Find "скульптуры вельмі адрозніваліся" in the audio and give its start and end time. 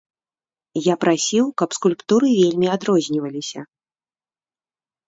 1.79-3.69